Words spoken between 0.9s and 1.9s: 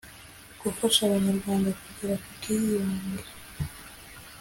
abanyarwanda